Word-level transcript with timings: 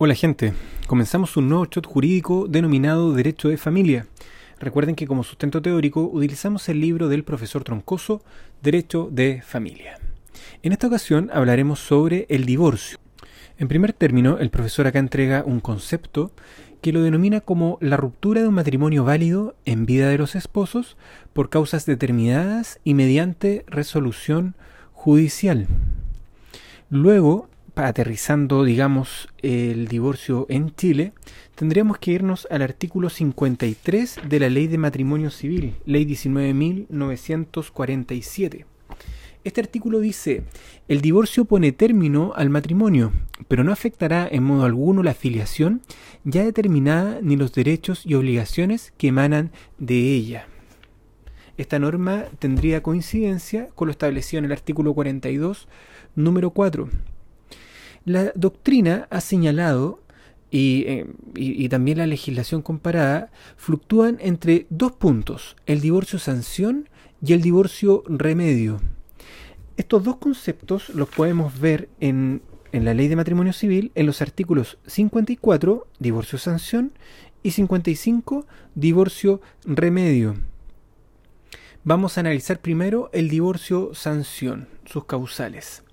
Hola 0.00 0.14
gente, 0.14 0.52
comenzamos 0.86 1.36
un 1.36 1.48
nuevo 1.48 1.64
shot 1.64 1.84
jurídico 1.84 2.46
denominado 2.48 3.14
Derecho 3.14 3.48
de 3.48 3.56
Familia. 3.56 4.06
Recuerden 4.60 4.94
que 4.94 5.08
como 5.08 5.24
sustento 5.24 5.60
teórico 5.60 6.02
utilizamos 6.02 6.68
el 6.68 6.80
libro 6.80 7.08
del 7.08 7.24
profesor 7.24 7.64
Troncoso, 7.64 8.22
Derecho 8.62 9.08
de 9.10 9.42
Familia. 9.44 9.98
En 10.62 10.70
esta 10.70 10.86
ocasión 10.86 11.30
hablaremos 11.32 11.80
sobre 11.80 12.26
el 12.28 12.44
divorcio. 12.44 13.00
En 13.58 13.66
primer 13.66 13.92
término, 13.92 14.38
el 14.38 14.50
profesor 14.50 14.86
acá 14.86 15.00
entrega 15.00 15.42
un 15.44 15.58
concepto 15.58 16.30
que 16.80 16.92
lo 16.92 17.02
denomina 17.02 17.40
como 17.40 17.76
la 17.80 17.96
ruptura 17.96 18.42
de 18.42 18.46
un 18.46 18.54
matrimonio 18.54 19.02
válido 19.02 19.56
en 19.64 19.84
vida 19.84 20.08
de 20.10 20.18
los 20.18 20.36
esposos 20.36 20.96
por 21.32 21.50
causas 21.50 21.86
determinadas 21.86 22.78
y 22.84 22.94
mediante 22.94 23.64
resolución 23.66 24.54
judicial. 24.92 25.66
Luego 26.88 27.48
aterrizando, 27.86 28.64
digamos, 28.64 29.28
el 29.42 29.86
divorcio 29.88 30.46
en 30.48 30.74
Chile, 30.74 31.12
tendríamos 31.54 31.98
que 31.98 32.12
irnos 32.12 32.48
al 32.50 32.62
artículo 32.62 33.10
53 33.10 34.20
de 34.28 34.40
la 34.40 34.48
Ley 34.48 34.66
de 34.66 34.78
Matrimonio 34.78 35.30
Civil, 35.30 35.74
Ley 35.86 36.04
19.947. 36.04 38.64
Este 39.44 39.60
artículo 39.60 40.00
dice, 40.00 40.42
el 40.88 41.00
divorcio 41.00 41.44
pone 41.44 41.72
término 41.72 42.32
al 42.34 42.50
matrimonio, 42.50 43.12
pero 43.46 43.62
no 43.62 43.72
afectará 43.72 44.28
en 44.30 44.42
modo 44.42 44.64
alguno 44.64 45.02
la 45.02 45.14
filiación 45.14 45.80
ya 46.24 46.44
determinada 46.44 47.20
ni 47.22 47.36
los 47.36 47.52
derechos 47.52 48.04
y 48.04 48.14
obligaciones 48.14 48.92
que 48.98 49.08
emanan 49.08 49.52
de 49.78 50.14
ella. 50.14 50.48
Esta 51.56 51.78
norma 51.78 52.24
tendría 52.38 52.82
coincidencia 52.82 53.68
con 53.74 53.86
lo 53.86 53.92
establecido 53.92 54.38
en 54.38 54.44
el 54.44 54.52
artículo 54.52 54.94
42, 54.94 55.68
número 56.14 56.50
4, 56.50 56.88
la 58.08 58.32
doctrina 58.34 59.06
ha 59.10 59.20
señalado 59.20 60.00
eh, 60.50 61.06
y, 61.34 61.68
también 61.68 61.98
la 61.98 62.06
legislación 62.06 62.62
comparada 62.62 63.30
fluctúan 63.56 64.16
entre 64.20 64.66
dos 64.70 64.92
puntos, 64.92 65.56
el 65.66 65.80
divorcio 65.80 66.18
sanción 66.18 66.88
y 67.22 67.34
el 67.34 67.42
divorcio 67.42 68.02
remedio. 68.06 68.80
Estos 69.76 70.02
dos 70.04 70.16
conceptos 70.16 70.88
los 70.90 71.08
podemos 71.08 71.60
ver 71.60 71.88
en, 72.00 72.42
la 72.72 72.94
ley 72.94 73.08
de 73.08 73.16
matrimonio 73.16 73.52
civil 73.52 73.92
en 73.94 74.06
los 74.06 74.22
artículos 74.22 74.78
54, 74.86 75.86
divorcio 75.98 76.38
sanción, 76.38 76.92
y 77.42 77.52
55, 77.52 78.46
divorcio 78.74 79.40
remedio. 79.64 80.34
Vamos 81.84 82.16
a 82.16 82.20
analizar 82.20 82.60
primero 82.60 83.10
el 83.12 83.28
divorcio 83.28 83.94
sanción, 83.94 84.68
sus 84.84 85.04
causales. 85.04 85.84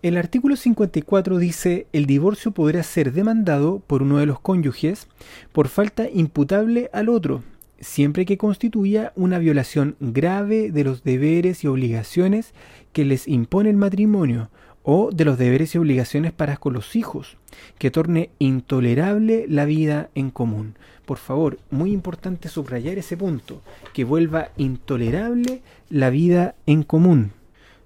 El 0.00 0.16
artículo 0.16 0.54
54 0.54 1.38
dice 1.38 1.88
el 1.92 2.06
divorcio 2.06 2.52
podrá 2.52 2.84
ser 2.84 3.12
demandado 3.12 3.80
por 3.84 4.04
uno 4.04 4.18
de 4.18 4.26
los 4.26 4.38
cónyuges 4.38 5.08
por 5.50 5.66
falta 5.66 6.08
imputable 6.08 6.88
al 6.92 7.08
otro, 7.08 7.42
siempre 7.80 8.24
que 8.24 8.38
constituya 8.38 9.12
una 9.16 9.40
violación 9.40 9.96
grave 9.98 10.70
de 10.70 10.84
los 10.84 11.02
deberes 11.02 11.64
y 11.64 11.66
obligaciones 11.66 12.54
que 12.92 13.04
les 13.04 13.26
impone 13.26 13.70
el 13.70 13.76
matrimonio 13.76 14.50
o 14.84 15.10
de 15.10 15.24
los 15.24 15.36
deberes 15.36 15.74
y 15.74 15.78
obligaciones 15.78 16.30
para 16.30 16.58
con 16.58 16.74
los 16.74 16.94
hijos, 16.94 17.36
que 17.78 17.90
torne 17.90 18.30
intolerable 18.38 19.46
la 19.48 19.64
vida 19.64 20.10
en 20.14 20.30
común. 20.30 20.76
Por 21.06 21.18
favor, 21.18 21.58
muy 21.72 21.90
importante 21.90 22.48
subrayar 22.48 22.98
ese 22.98 23.16
punto, 23.16 23.62
que 23.94 24.04
vuelva 24.04 24.50
intolerable 24.56 25.60
la 25.90 26.10
vida 26.10 26.54
en 26.66 26.84
común. 26.84 27.32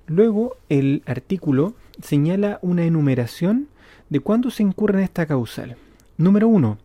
Luego 0.06 0.56
el 0.68 1.02
artículo 1.06 1.74
señala 2.02 2.58
una 2.62 2.84
enumeración 2.84 3.68
de 4.10 4.20
cuándo 4.20 4.50
se 4.50 4.62
incurre 4.62 4.98
en 4.98 5.04
esta 5.04 5.26
causal. 5.26 5.76
Número 6.18 6.48
1. 6.48 6.78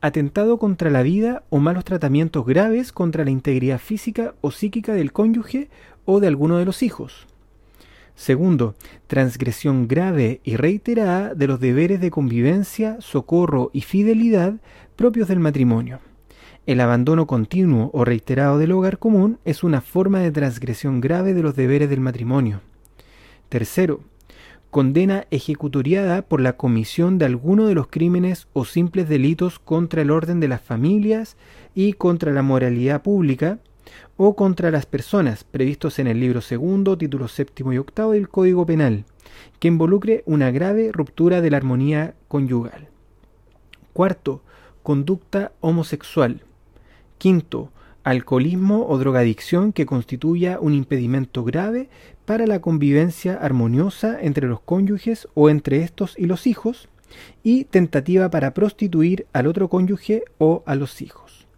Atentado 0.00 0.58
contra 0.58 0.90
la 0.90 1.02
vida 1.02 1.42
o 1.48 1.58
malos 1.58 1.84
tratamientos 1.84 2.44
graves 2.44 2.92
contra 2.92 3.24
la 3.24 3.30
integridad 3.30 3.78
física 3.78 4.34
o 4.40 4.50
psíquica 4.50 4.92
del 4.92 5.12
cónyuge 5.12 5.70
o 6.04 6.20
de 6.20 6.28
alguno 6.28 6.58
de 6.58 6.64
los 6.64 6.82
hijos. 6.82 7.26
Segundo, 8.14 8.74
transgresión 9.06 9.88
grave 9.88 10.40
y 10.42 10.56
reiterada 10.56 11.34
de 11.34 11.46
los 11.46 11.60
deberes 11.60 12.00
de 12.00 12.10
convivencia, 12.10 12.96
socorro 13.00 13.70
y 13.72 13.82
fidelidad 13.82 14.54
propios 14.96 15.28
del 15.28 15.38
matrimonio. 15.38 16.00
El 16.66 16.80
abandono 16.80 17.26
continuo 17.26 17.90
o 17.92 18.04
reiterado 18.04 18.58
del 18.58 18.72
hogar 18.72 18.98
común 18.98 19.38
es 19.44 19.62
una 19.62 19.80
forma 19.80 20.20
de 20.20 20.32
transgresión 20.32 21.00
grave 21.00 21.32
de 21.32 21.42
los 21.42 21.54
deberes 21.54 21.88
del 21.90 22.00
matrimonio. 22.00 22.60
Tercero, 23.48 24.00
condena 24.70 25.26
ejecutoriada 25.30 26.22
por 26.22 26.40
la 26.40 26.56
comisión 26.56 27.18
de 27.18 27.24
alguno 27.24 27.66
de 27.66 27.74
los 27.74 27.86
crímenes 27.88 28.48
o 28.52 28.64
simples 28.64 29.08
delitos 29.08 29.58
contra 29.58 30.02
el 30.02 30.10
orden 30.10 30.40
de 30.40 30.48
las 30.48 30.60
familias 30.60 31.36
y 31.74 31.94
contra 31.94 32.32
la 32.32 32.42
moralidad 32.42 33.02
pública 33.02 33.58
o 34.16 34.34
contra 34.34 34.70
las 34.70 34.86
personas 34.86 35.44
previstos 35.44 35.98
en 35.98 36.06
el 36.06 36.20
libro 36.20 36.40
segundo, 36.40 36.96
título 36.98 37.28
séptimo 37.28 37.72
y 37.72 37.78
octavo 37.78 38.12
del 38.12 38.28
Código 38.28 38.66
Penal, 38.66 39.04
que 39.58 39.68
involucre 39.68 40.22
una 40.26 40.50
grave 40.50 40.90
ruptura 40.92 41.40
de 41.40 41.50
la 41.50 41.58
armonía 41.58 42.14
conyugal. 42.28 42.88
Cuarto, 43.92 44.42
conducta 44.82 45.52
homosexual. 45.60 46.42
Quinto, 47.18 47.70
alcoholismo 48.06 48.86
o 48.88 48.98
drogadicción 48.98 49.72
que 49.72 49.84
constituya 49.84 50.60
un 50.60 50.74
impedimento 50.74 51.42
grave 51.42 51.88
para 52.24 52.46
la 52.46 52.60
convivencia 52.60 53.34
armoniosa 53.34 54.16
entre 54.22 54.46
los 54.46 54.60
cónyuges 54.60 55.26
o 55.34 55.50
entre 55.50 55.82
estos 55.82 56.14
y 56.16 56.26
los 56.26 56.46
hijos, 56.46 56.88
y 57.42 57.64
tentativa 57.64 58.30
para 58.30 58.54
prostituir 58.54 59.26
al 59.32 59.48
otro 59.48 59.68
cónyuge 59.68 60.22
o 60.38 60.62
a 60.66 60.76
los 60.76 61.02
hijos. 61.02 61.48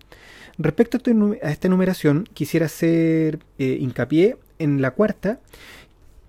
Respecto 0.57 0.97
a 0.97 1.51
esta 1.51 1.67
enumeración, 1.67 2.27
quisiera 2.33 2.65
hacer 2.65 3.41
eh, 3.59 3.77
hincapié 3.79 4.39
en 4.59 4.81
la 4.81 4.93
cuarta, 4.93 5.41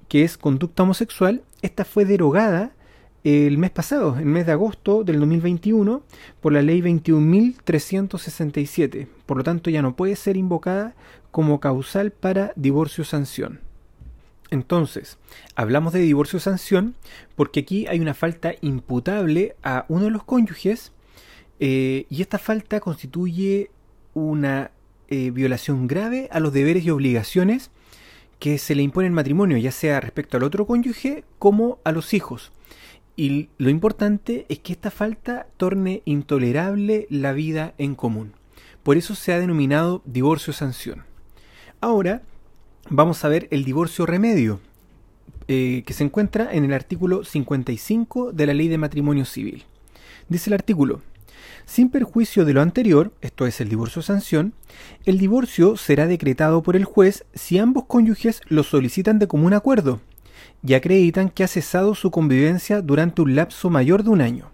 que 0.09 0.25
es 0.25 0.37
conducta 0.37 0.83
homosexual. 0.83 1.43
Esta 1.61 1.85
fue 1.85 2.03
derogada 2.03 2.73
el 3.23 3.57
mes 3.57 3.71
pasado, 3.71 4.17
el 4.17 4.25
mes 4.25 4.45
de 4.45 4.51
agosto 4.53 5.03
del 5.03 5.19
2021, 5.19 6.03
por 6.41 6.53
la 6.53 6.61
ley 6.61 6.81
21.367. 6.81 9.07
Por 9.25 9.37
lo 9.37 9.43
tanto, 9.43 9.69
ya 9.69 9.81
no 9.81 9.95
puede 9.95 10.15
ser 10.15 10.37
invocada 10.37 10.95
como 11.31 11.59
causal 11.59 12.11
para 12.11 12.53
divorcio-sanción. 12.55 13.59
Entonces, 14.51 15.17
hablamos 15.55 15.93
de 15.93 15.99
divorcio-sanción 15.99 16.95
porque 17.35 17.61
aquí 17.61 17.87
hay 17.87 17.99
una 17.99 18.13
falta 18.13 18.53
imputable 18.61 19.55
a 19.63 19.85
uno 19.89 20.05
de 20.05 20.11
los 20.11 20.23
cónyuges 20.23 20.91
eh, 21.59 22.05
y 22.09 22.21
esta 22.21 22.39
falta 22.39 22.79
constituye 22.79 23.69
una 24.13 24.71
eh, 25.07 25.31
violación 25.31 25.87
grave 25.87 26.29
a 26.31 26.39
los 26.39 26.53
deberes 26.53 26.83
y 26.83 26.89
obligaciones 26.89 27.69
que 28.39 28.57
se 28.57 28.73
le 28.73 28.81
impone 28.81 29.07
el 29.07 29.13
matrimonio, 29.13 29.57
ya 29.57 29.71
sea 29.71 29.99
respecto 29.99 30.37
al 30.37 30.43
otro 30.43 30.65
cónyuge 30.65 31.25
como 31.37 31.79
a 31.83 31.91
los 31.91 32.13
hijos. 32.13 32.51
Y 33.19 33.49
lo 33.57 33.69
importante 33.69 34.45
es 34.47 34.59
que 34.59 34.71
esta 34.71 34.91
falta 34.91 35.47
torne 35.57 36.03
intolerable 36.05 37.05
la 37.09 37.33
vida 37.33 37.73
en 37.77 37.93
común. 37.93 38.31
Por 38.81 38.95
eso 38.95 39.13
se 39.13 39.33
ha 39.33 39.39
denominado 39.39 40.01
divorcio-sanción. 40.05 41.03
Ahora 41.81 42.21
vamos 42.89 43.25
a 43.25 43.27
ver 43.27 43.49
el 43.51 43.65
divorcio 43.65 44.05
remedio, 44.05 44.61
eh, 45.49 45.83
que 45.85 45.91
se 45.91 46.05
encuentra 46.05 46.47
en 46.53 46.63
el 46.63 46.71
artículo 46.71 47.25
55 47.25 48.31
de 48.31 48.45
la 48.45 48.53
Ley 48.53 48.69
de 48.69 48.77
Matrimonio 48.77 49.25
Civil. 49.25 49.65
Dice 50.29 50.49
el 50.49 50.53
artículo, 50.53 51.01
sin 51.65 51.89
perjuicio 51.89 52.45
de 52.45 52.53
lo 52.53 52.61
anterior, 52.61 53.11
esto 53.19 53.45
es 53.45 53.59
el 53.59 53.67
divorcio 53.67 54.01
sanción, 54.01 54.53
el 55.03 55.17
divorcio 55.17 55.75
será 55.75 56.07
decretado 56.07 56.63
por 56.63 56.77
el 56.77 56.85
juez 56.85 57.25
si 57.33 57.57
ambos 57.57 57.83
cónyuges 57.83 58.39
lo 58.47 58.63
solicitan 58.63 59.19
de 59.19 59.27
común 59.27 59.53
acuerdo 59.53 59.99
y 60.63 60.73
acreditan 60.73 61.29
que 61.29 61.43
ha 61.43 61.47
cesado 61.47 61.95
su 61.95 62.11
convivencia 62.11 62.81
durante 62.81 63.21
un 63.21 63.35
lapso 63.35 63.69
mayor 63.69 64.03
de 64.03 64.09
un 64.09 64.21
año. 64.21 64.51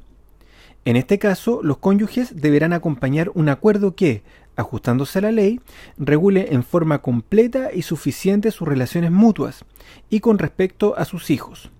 En 0.86 0.95
este 0.95 1.18
caso, 1.18 1.62
los 1.63 1.77
cónyuges 1.77 2.39
deberán 2.42 2.74
acompañar 2.74 3.31
un 3.33 3.50
acuerdo 3.50 3.95
que, 3.95 4.21
ajustándose 4.56 5.19
a 5.19 5.24
la 5.24 5.31
ley, 5.31 5.59
regule 5.97 6.53
en 6.53 6.63
forma 6.63 7.01
completa 7.01 7.71
y 7.74 7.81
suficiente 7.81 8.51
sus 8.51 8.68
relaciones 8.68 9.12
mutuas 9.12 9.65
y 10.09 10.19
con 10.19 10.38
respecto 10.38 10.95
a 10.97 11.06
sus 11.06 11.31
hijos. 11.31 11.71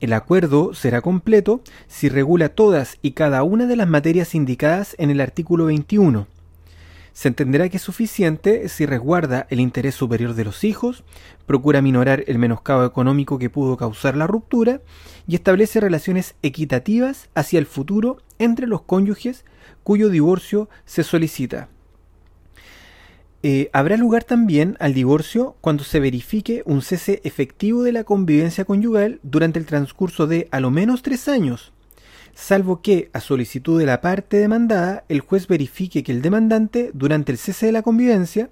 El 0.00 0.12
acuerdo 0.12 0.74
será 0.74 1.00
completo 1.00 1.62
si 1.86 2.08
regula 2.08 2.50
todas 2.50 2.98
y 3.02 3.12
cada 3.12 3.42
una 3.42 3.66
de 3.66 3.76
las 3.76 3.88
materias 3.88 4.34
indicadas 4.34 4.96
en 4.98 5.10
el 5.10 5.20
artículo 5.20 5.66
21, 5.66 6.26
se 7.12 7.28
entenderá 7.28 7.68
que 7.68 7.76
es 7.76 7.82
suficiente 7.82 8.68
si 8.68 8.86
resguarda 8.86 9.46
el 9.50 9.60
interés 9.60 9.94
superior 9.94 10.34
de 10.34 10.44
los 10.44 10.64
hijos, 10.64 11.04
procura 11.46 11.82
minorar 11.82 12.24
el 12.26 12.38
menoscabo 12.38 12.84
económico 12.84 13.38
que 13.38 13.50
pudo 13.50 13.76
causar 13.76 14.16
la 14.16 14.26
ruptura 14.26 14.80
y 15.26 15.34
establece 15.34 15.80
relaciones 15.80 16.34
equitativas 16.42 17.28
hacia 17.34 17.58
el 17.58 17.66
futuro 17.66 18.18
entre 18.38 18.66
los 18.66 18.82
cónyuges 18.82 19.44
cuyo 19.82 20.08
divorcio 20.08 20.68
se 20.84 21.02
solicita. 21.02 21.68
Eh, 23.44 23.70
habrá 23.72 23.96
lugar 23.96 24.22
también 24.22 24.76
al 24.78 24.94
divorcio 24.94 25.56
cuando 25.60 25.82
se 25.82 25.98
verifique 25.98 26.62
un 26.64 26.80
cese 26.80 27.20
efectivo 27.24 27.82
de 27.82 27.90
la 27.90 28.04
convivencia 28.04 28.64
conyugal 28.64 29.18
durante 29.24 29.58
el 29.58 29.66
transcurso 29.66 30.28
de 30.28 30.46
a 30.52 30.60
lo 30.60 30.70
menos 30.70 31.02
tres 31.02 31.26
años, 31.26 31.71
salvo 32.34 32.82
que, 32.82 33.10
a 33.12 33.20
solicitud 33.20 33.78
de 33.78 33.86
la 33.86 34.00
parte 34.00 34.38
demandada, 34.38 35.04
el 35.08 35.20
juez 35.20 35.46
verifique 35.46 36.02
que 36.02 36.12
el 36.12 36.22
demandante, 36.22 36.90
durante 36.94 37.32
el 37.32 37.38
cese 37.38 37.66
de 37.66 37.72
la 37.72 37.82
convivencia, 37.82 38.50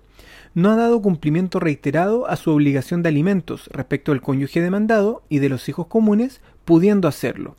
no 0.54 0.70
ha 0.70 0.76
dado 0.76 1.00
cumplimiento 1.00 1.60
reiterado 1.60 2.28
a 2.28 2.36
su 2.36 2.50
obligación 2.50 3.02
de 3.02 3.08
alimentos 3.08 3.68
respecto 3.72 4.12
al 4.12 4.20
cónyuge 4.20 4.60
demandado 4.60 5.22
y 5.28 5.38
de 5.38 5.48
los 5.48 5.68
hijos 5.68 5.86
comunes, 5.86 6.40
pudiendo 6.64 7.08
hacerlo. 7.08 7.56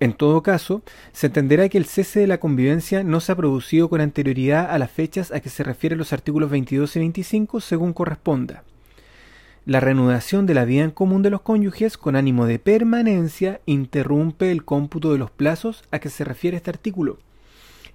En 0.00 0.14
todo 0.14 0.42
caso, 0.42 0.82
se 1.12 1.26
entenderá 1.26 1.68
que 1.68 1.78
el 1.78 1.84
cese 1.84 2.20
de 2.20 2.26
la 2.26 2.40
convivencia 2.40 3.04
no 3.04 3.20
se 3.20 3.32
ha 3.32 3.36
producido 3.36 3.88
con 3.88 4.00
anterioridad 4.00 4.70
a 4.70 4.78
las 4.78 4.90
fechas 4.90 5.30
a 5.30 5.40
que 5.40 5.50
se 5.50 5.62
refieren 5.62 5.98
los 5.98 6.12
artículos 6.12 6.50
22 6.50 6.96
y 6.96 6.98
25 7.00 7.60
según 7.60 7.92
corresponda 7.92 8.64
la 9.66 9.80
reanudación 9.80 10.46
de 10.46 10.54
la 10.54 10.64
vida 10.64 10.84
en 10.84 10.90
común 10.90 11.22
de 11.22 11.30
los 11.30 11.42
cónyuges 11.42 11.98
con 11.98 12.16
ánimo 12.16 12.46
de 12.46 12.58
permanencia 12.58 13.60
interrumpe 13.66 14.50
el 14.50 14.64
cómputo 14.64 15.12
de 15.12 15.18
los 15.18 15.30
plazos 15.30 15.84
a 15.90 15.98
que 15.98 16.08
se 16.08 16.24
refiere 16.24 16.56
este 16.56 16.70
artículo. 16.70 17.18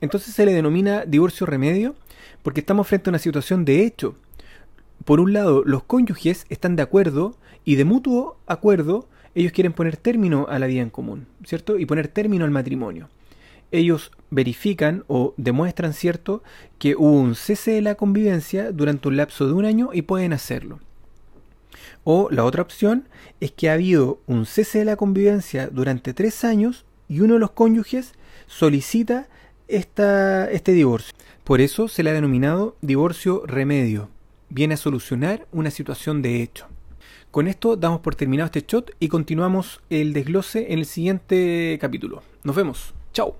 Entonces 0.02 0.34
se 0.34 0.46
le 0.46 0.54
denomina 0.54 1.06
divorcio 1.06 1.46
remedio 1.46 1.96
porque 2.44 2.60
estamos 2.60 2.88
frente 2.88 3.10
a 3.10 3.12
una 3.12 3.20
situación 3.20 3.66
de 3.66 3.84
hecho. 3.84 4.16
Por 5.04 5.20
un 5.20 5.34
lado, 5.34 5.64
los 5.66 5.84
cónyuges 5.84 6.46
están 6.50 6.76
de 6.76 6.84
acuerdo 6.84 7.36
y 7.64 7.76
de 7.76 7.86
mutuo 7.86 8.38
acuerdo 8.46 9.08
ellos 9.34 9.52
quieren 9.52 9.74
poner 9.74 9.98
término 9.98 10.48
a 10.50 10.60
la 10.60 10.68
vida 10.68 10.82
en 10.82 10.90
común, 10.90 11.28
¿cierto? 11.44 11.78
Y 11.78 11.86
poner 11.86 12.08
término 12.08 12.46
al 12.46 12.52
matrimonio. 12.52 13.10
Ellos 13.72 14.12
verifican 14.30 15.04
o 15.08 15.34
demuestran, 15.36 15.94
¿cierto?, 15.94 16.42
que 16.80 16.96
hubo 16.96 17.20
un 17.20 17.36
cese 17.36 17.72
de 17.72 17.82
la 17.82 17.96
convivencia 17.96 18.72
durante 18.72 19.08
un 19.10 19.18
lapso 19.18 19.48
de 19.48 19.54
un 19.54 19.66
año 19.66 19.90
y 19.92 20.04
pueden 20.04 20.32
hacerlo. 20.32 20.80
O 22.04 22.30
la 22.32 22.44
otra 22.44 22.62
opción 22.62 23.08
es 23.40 23.52
que 23.52 23.70
ha 23.70 23.74
habido 23.74 24.20
un 24.28 24.46
cese 24.46 24.80
de 24.80 24.86
la 24.86 24.96
convivencia 24.96 25.68
durante 25.68 26.14
tres 26.14 26.44
años 26.44 26.86
y 27.08 27.22
uno 27.22 27.36
de 27.36 27.40
los 27.40 27.52
cónyuges 27.52 28.14
solicita 28.48 29.28
esta, 29.68 30.50
este 30.52 30.72
divorcio. 30.72 31.14
Por 31.44 31.62
eso 31.62 31.88
se 31.88 32.04
le 32.04 32.10
ha 32.10 32.14
denominado 32.14 32.76
divorcio 32.82 33.44
remedio. 33.46 34.10
Viene 34.50 34.76
a 34.76 34.78
solucionar 34.78 35.48
una 35.52 35.72
situación 35.72 36.22
de 36.22 36.42
hecho. 36.42 36.68
Con 37.32 37.48
esto 37.48 37.76
damos 37.76 38.00
por 38.00 38.16
terminado 38.16 38.46
este 38.46 38.66
shot 38.66 38.96
y 39.00 39.10
continuamos 39.10 39.82
el 39.90 40.14
desglose 40.14 40.72
en 40.72 40.80
el 40.80 40.86
siguiente 40.86 41.78
capítulo. 41.82 42.24
Nos 42.44 42.56
vemos. 42.56 42.94
Chao. 43.12 43.36